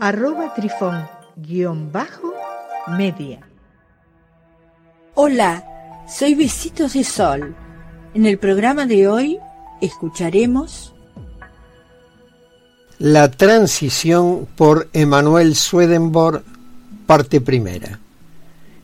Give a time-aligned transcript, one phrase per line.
[0.00, 2.32] arroba trifón guion bajo
[2.96, 3.40] media.
[5.14, 5.64] Hola,
[6.08, 7.54] soy Besitos de Sol.
[8.14, 9.38] En el programa de hoy
[9.80, 10.94] escucharemos
[12.98, 16.42] La transición por Emanuel Swedenborg,
[17.06, 17.98] parte primera.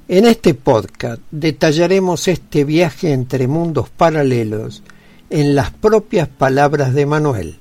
[0.08, 4.82] En este podcast detallaremos este viaje entre mundos paralelos
[5.30, 7.58] en las propias palabras de Manuel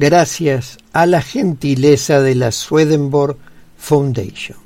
[0.00, 3.36] gracias a la gentileza de la Swedenborg
[3.76, 4.56] Foundation.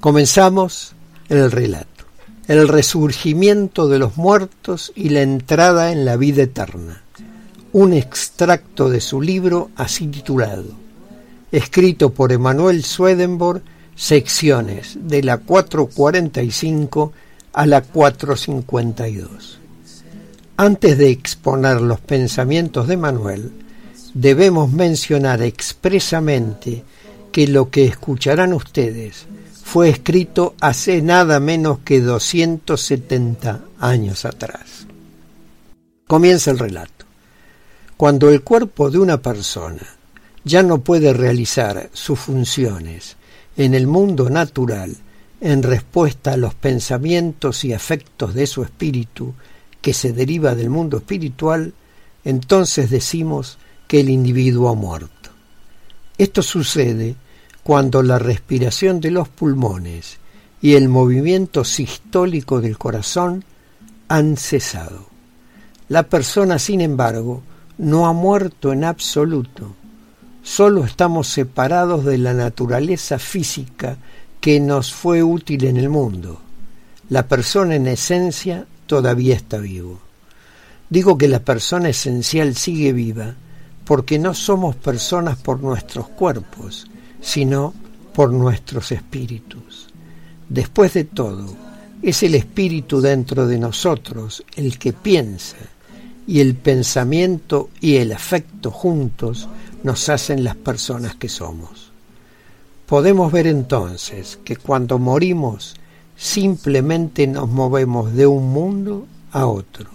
[0.00, 0.92] Comenzamos
[1.30, 2.04] el relato,
[2.46, 7.02] el resurgimiento de los muertos y la entrada en la vida eterna,
[7.72, 10.74] un extracto de su libro así titulado,
[11.50, 13.62] escrito por Emanuel Swedenborg,
[13.96, 17.12] secciones de la 445
[17.54, 19.58] a la 452.
[20.58, 23.63] Antes de exponer los pensamientos de Manuel,
[24.14, 26.84] debemos mencionar expresamente
[27.32, 29.26] que lo que escucharán ustedes
[29.62, 34.86] fue escrito hace nada menos que 270 años atrás.
[36.06, 37.06] Comienza el relato.
[37.96, 39.82] Cuando el cuerpo de una persona
[40.44, 43.16] ya no puede realizar sus funciones
[43.56, 44.96] en el mundo natural
[45.40, 49.34] en respuesta a los pensamientos y afectos de su espíritu
[49.80, 51.74] que se deriva del mundo espiritual,
[52.24, 55.30] entonces decimos que el individuo ha muerto.
[56.16, 57.16] Esto sucede
[57.62, 60.18] cuando la respiración de los pulmones
[60.60, 63.44] y el movimiento sistólico del corazón
[64.08, 65.06] han cesado.
[65.88, 67.42] La persona, sin embargo,
[67.78, 69.74] no ha muerto en absoluto.
[70.42, 73.96] Solo estamos separados de la naturaleza física
[74.40, 76.40] que nos fue útil en el mundo.
[77.08, 80.00] La persona en esencia todavía está vivo.
[80.88, 83.34] Digo que la persona esencial sigue viva
[83.84, 86.86] porque no somos personas por nuestros cuerpos,
[87.20, 87.74] sino
[88.14, 89.88] por nuestros espíritus.
[90.48, 91.46] Después de todo,
[92.02, 95.56] es el espíritu dentro de nosotros el que piensa,
[96.26, 99.48] y el pensamiento y el afecto juntos
[99.82, 101.92] nos hacen las personas que somos.
[102.86, 105.74] Podemos ver entonces que cuando morimos
[106.16, 109.90] simplemente nos movemos de un mundo a otro.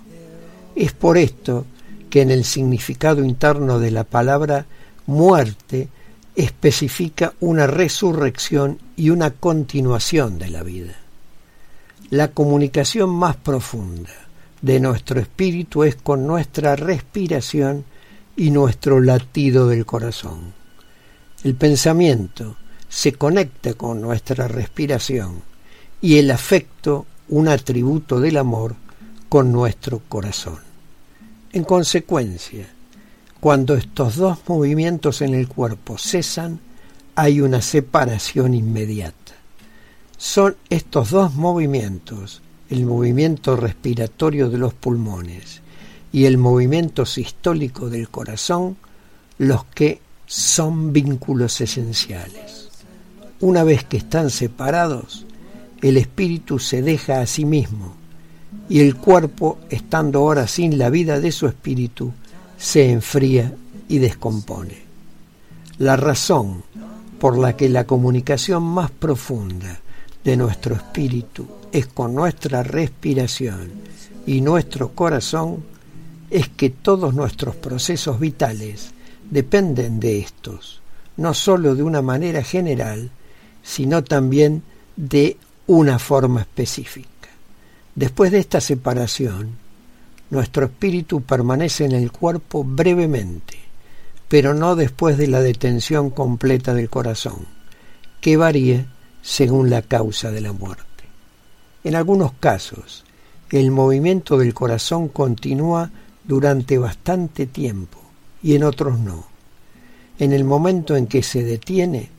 [0.75, 1.65] Es por esto
[2.09, 4.65] que en el significado interno de la palabra
[5.05, 5.89] muerte
[6.35, 10.95] especifica una resurrección y una continuación de la vida.
[12.09, 14.11] La comunicación más profunda
[14.61, 17.85] de nuestro espíritu es con nuestra respiración
[18.35, 20.53] y nuestro latido del corazón.
[21.43, 22.55] El pensamiento
[22.87, 25.41] se conecta con nuestra respiración
[26.01, 28.75] y el afecto, un atributo del amor,
[29.27, 30.68] con nuestro corazón.
[31.51, 32.67] En consecuencia,
[33.39, 36.59] cuando estos dos movimientos en el cuerpo cesan,
[37.15, 39.33] hay una separación inmediata.
[40.15, 45.61] Son estos dos movimientos, el movimiento respiratorio de los pulmones
[46.11, 48.77] y el movimiento sistólico del corazón,
[49.39, 52.69] los que son vínculos esenciales.
[53.39, 55.25] Una vez que están separados,
[55.81, 57.98] el espíritu se deja a sí mismo
[58.67, 62.11] y el cuerpo, estando ahora sin la vida de su espíritu,
[62.57, 63.53] se enfría
[63.87, 64.77] y descompone.
[65.79, 66.63] La razón
[67.19, 69.79] por la que la comunicación más profunda
[70.23, 73.71] de nuestro espíritu es con nuestra respiración
[74.25, 75.63] y nuestro corazón
[76.29, 78.91] es que todos nuestros procesos vitales
[79.29, 80.81] dependen de estos,
[81.17, 83.09] no sólo de una manera general,
[83.63, 84.63] sino también
[84.95, 85.37] de
[85.67, 87.18] una forma específica.
[87.99, 89.57] Después de esta separación,
[90.29, 93.57] nuestro espíritu permanece en el cuerpo brevemente,
[94.29, 97.45] pero no después de la detención completa del corazón,
[98.21, 98.85] que varía
[99.21, 100.85] según la causa de la muerte.
[101.83, 103.03] En algunos casos,
[103.49, 105.91] el movimiento del corazón continúa
[106.23, 107.99] durante bastante tiempo
[108.41, 109.25] y en otros no.
[110.19, 112.09] En el momento en que se detiene,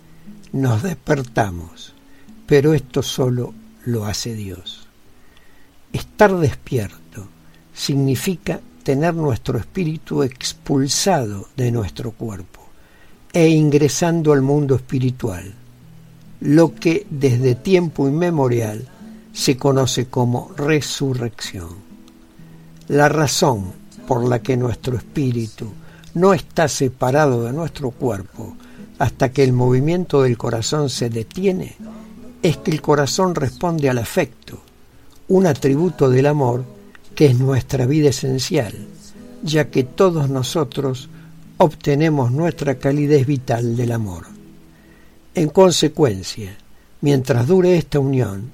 [0.53, 1.95] nos despertamos,
[2.47, 3.55] pero esto solo
[3.87, 4.90] lo hace Dios.
[5.93, 7.27] Estar despierto
[7.75, 12.61] significa tener nuestro espíritu expulsado de nuestro cuerpo
[13.33, 15.55] e ingresando al mundo espiritual.
[16.41, 18.89] lo que desde tiempo inmemorial
[19.33, 21.69] se conoce como resurrección.
[22.89, 23.73] La razón
[24.09, 25.71] por la que nuestro espíritu
[26.15, 28.57] no está separado de nuestro cuerpo
[28.99, 31.77] hasta que el movimiento del corazón se detiene
[32.43, 34.61] es que el corazón responde al afecto,
[35.31, 36.65] un atributo del amor
[37.15, 38.75] que es nuestra vida esencial,
[39.45, 41.09] ya que todos nosotros
[41.57, 44.27] obtenemos nuestra calidez vital del amor.
[45.37, 46.57] En consecuencia,
[47.01, 48.51] mientras dure esta unión,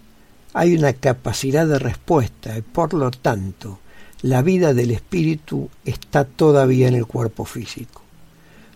[0.52, 3.78] hay una capacidad de respuesta y por lo tanto
[4.20, 8.02] la vida del espíritu está todavía en el cuerpo físico.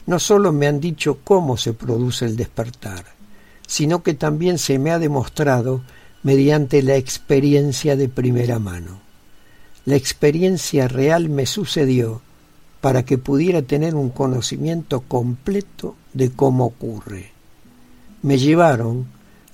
[0.07, 3.05] No solo me han dicho cómo se produce el despertar,
[3.67, 5.83] sino que también se me ha demostrado
[6.23, 9.01] mediante la experiencia de primera mano.
[9.85, 12.21] La experiencia real me sucedió
[12.81, 17.33] para que pudiera tener un conocimiento completo de cómo ocurre.
[18.23, 19.07] Me llevaron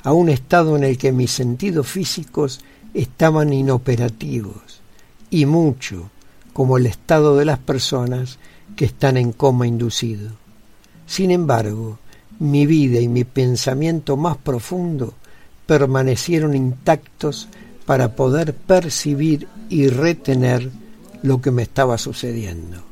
[0.02, 2.60] a un estado en el que mis sentidos físicos
[2.94, 4.80] estaban inoperativos
[5.30, 6.10] y mucho
[6.52, 8.38] como el estado de las personas
[8.76, 10.30] que están en coma inducido.
[11.06, 11.98] Sin embargo,
[12.38, 15.14] mi vida y mi pensamiento más profundo
[15.66, 17.48] permanecieron intactos
[17.84, 20.70] para poder percibir y retener
[21.22, 22.82] lo que me estaba sucediendo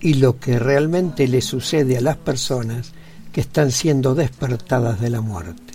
[0.00, 2.92] y lo que realmente le sucede a las personas
[3.32, 5.74] que están siendo despertadas de la muerte.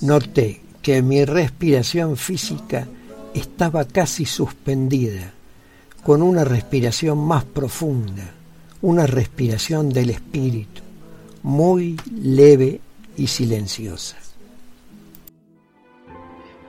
[0.00, 2.86] Noté que mi respiración física
[3.32, 5.32] estaba casi suspendida,
[6.04, 8.30] con una respiración más profunda,
[8.82, 10.82] una respiración del espíritu,
[11.42, 12.80] muy leve
[13.16, 14.16] y silenciosa.